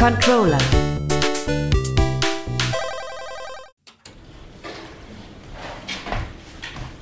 Controller. 0.00 0.56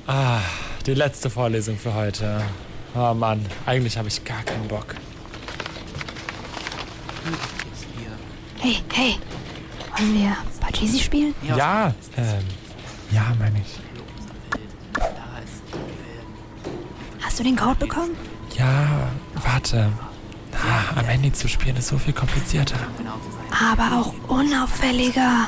Ah, 0.05 0.41
die 0.85 0.95
letzte 0.95 1.29
Vorlesung 1.29 1.77
für 1.77 1.93
heute. 1.93 2.41
Oh 2.93 3.13
Mann, 3.13 3.45
eigentlich 3.65 3.97
habe 3.97 4.09
ich 4.09 4.21
gar 4.25 4.43
keinen 4.43 4.67
Bock. 4.67 4.95
Hey, 8.57 8.83
hey. 8.91 9.15
Wollen 9.97 10.13
wir 10.15 10.35
Pachisi 10.59 10.99
spielen? 10.99 11.33
Ja, 11.41 11.93
ähm, 12.17 12.43
ja, 13.11 13.33
meine 13.39 13.61
ich. 13.61 13.79
Hast 17.21 17.39
du 17.39 17.43
den 17.43 17.55
Code 17.55 17.75
bekommen? 17.75 18.17
Ja, 18.57 19.09
warte. 19.35 19.89
Ah, 20.61 20.99
am 20.99 21.05
Handy 21.05 21.31
zu 21.31 21.47
spielen 21.47 21.77
ist 21.77 21.87
so 21.87 21.97
viel 21.97 22.13
komplizierter. 22.13 22.77
Aber 23.51 23.97
auch 23.97 24.13
unauffälliger. 24.27 25.47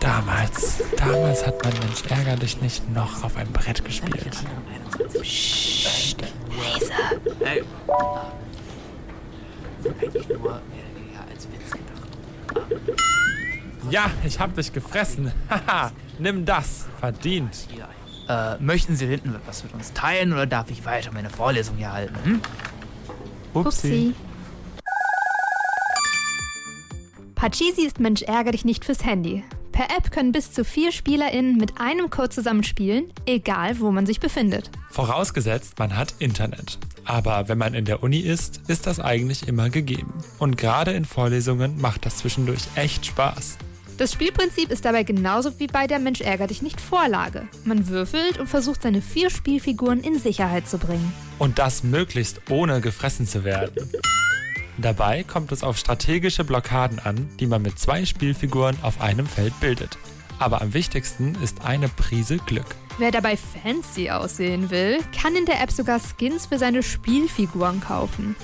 Damals, 0.00 0.82
damals 0.96 1.46
hat 1.46 1.62
man 1.64 1.72
Mensch 1.80 2.02
ärger 2.08 2.36
dich 2.36 2.60
nicht 2.60 2.88
noch 2.90 3.24
auf 3.24 3.36
einem 3.36 3.52
Brett 3.52 3.84
gespielt. 3.84 4.36
Psst, 5.20 6.22
leise. 6.22 6.92
Hey. 7.40 7.62
Eigentlich 9.84 10.28
nur 10.28 10.50
ja, 10.50 11.24
als 11.30 11.48
Witz 11.52 11.70
gedacht. 11.70 13.02
Ja, 13.90 14.10
ich 14.24 14.38
hab 14.38 14.54
dich 14.54 14.72
gefressen. 14.72 15.32
Haha, 15.50 15.92
nimm 16.18 16.44
das. 16.44 16.86
Verdient. 17.00 17.66
Äh, 18.28 18.56
möchten 18.58 18.96
Sie 18.96 19.06
hinten 19.06 19.34
was 19.46 19.64
mit 19.64 19.72
uns 19.72 19.92
teilen 19.94 20.32
oder 20.32 20.46
darf 20.46 20.70
ich 20.70 20.84
weiter 20.84 21.10
meine 21.12 21.30
Vorlesung 21.30 21.76
hier 21.76 21.92
halten? 21.92 22.14
Hm? 22.24 22.40
Upsi. 23.54 24.14
Pachisi 27.34 27.82
ist 27.86 28.00
Mensch 28.00 28.22
ärger 28.22 28.50
dich 28.50 28.64
nicht 28.64 28.84
fürs 28.84 29.04
Handy. 29.04 29.44
Per 29.72 29.96
App 29.96 30.10
können 30.10 30.32
bis 30.32 30.52
zu 30.52 30.64
vier 30.64 30.90
SpielerInnen 30.90 31.56
mit 31.56 31.80
einem 31.80 32.10
Code 32.10 32.30
zusammen 32.30 32.64
spielen, 32.64 33.12
egal 33.26 33.78
wo 33.78 33.92
man 33.92 34.06
sich 34.06 34.18
befindet. 34.18 34.70
Vorausgesetzt, 34.90 35.78
man 35.78 35.96
hat 35.96 36.16
Internet. 36.18 36.78
Aber 37.04 37.48
wenn 37.48 37.58
man 37.58 37.74
in 37.74 37.84
der 37.84 38.02
Uni 38.02 38.18
ist, 38.18 38.60
ist 38.68 38.86
das 38.88 38.98
eigentlich 38.98 39.46
immer 39.46 39.70
gegeben. 39.70 40.12
Und 40.38 40.56
gerade 40.58 40.90
in 40.90 41.04
Vorlesungen 41.04 41.80
macht 41.80 42.04
das 42.04 42.18
zwischendurch 42.18 42.62
echt 42.74 43.06
Spaß. 43.06 43.56
Das 43.98 44.12
Spielprinzip 44.12 44.70
ist 44.70 44.84
dabei 44.84 45.02
genauso 45.02 45.58
wie 45.58 45.66
bei 45.66 45.88
der 45.88 45.98
Mensch 45.98 46.20
ärger 46.20 46.46
dich 46.46 46.62
nicht 46.62 46.80
Vorlage. 46.80 47.48
Man 47.64 47.88
würfelt 47.88 48.38
und 48.38 48.46
versucht 48.46 48.82
seine 48.82 49.02
vier 49.02 49.28
Spielfiguren 49.28 50.00
in 50.00 50.20
Sicherheit 50.20 50.68
zu 50.68 50.78
bringen. 50.78 51.12
Und 51.40 51.58
das 51.58 51.82
möglichst 51.82 52.40
ohne 52.48 52.80
gefressen 52.80 53.26
zu 53.26 53.42
werden. 53.42 53.90
Dabei 54.76 55.24
kommt 55.24 55.50
es 55.50 55.64
auf 55.64 55.76
strategische 55.76 56.44
Blockaden 56.44 57.00
an, 57.00 57.28
die 57.40 57.48
man 57.48 57.60
mit 57.60 57.80
zwei 57.80 58.04
Spielfiguren 58.04 58.76
auf 58.82 59.00
einem 59.00 59.26
Feld 59.26 59.58
bildet. 59.58 59.98
Aber 60.38 60.62
am 60.62 60.74
wichtigsten 60.74 61.34
ist 61.42 61.64
eine 61.64 61.88
Prise 61.88 62.36
Glück. 62.36 62.76
Wer 62.98 63.10
dabei 63.10 63.36
fancy 63.36 64.10
aussehen 64.10 64.70
will, 64.70 65.00
kann 65.20 65.34
in 65.34 65.44
der 65.44 65.60
App 65.60 65.72
sogar 65.72 65.98
Skins 65.98 66.46
für 66.46 66.58
seine 66.58 66.84
Spielfiguren 66.84 67.80
kaufen. 67.80 68.36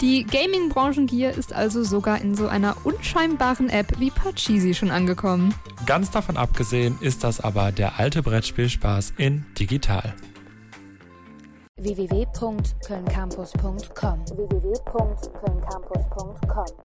Die 0.00 0.24
Gaming-Branchengier 0.24 1.32
ist 1.32 1.52
also 1.52 1.82
sogar 1.82 2.22
in 2.22 2.34
so 2.34 2.48
einer 2.48 2.74
unscheinbaren 2.84 3.68
App 3.68 3.98
wie 3.98 4.10
Pachisi 4.10 4.72
schon 4.72 4.90
angekommen. 4.90 5.54
Ganz 5.84 6.10
davon 6.10 6.38
abgesehen 6.38 6.96
ist 7.02 7.22
das 7.22 7.40
aber 7.40 7.70
der 7.70 7.98
alte 7.98 8.22
Brettspielspaß 8.22 9.12
in 9.18 9.44
digital. 9.58 10.14
www.kölncampus.com 11.76 14.24
www 14.36 14.70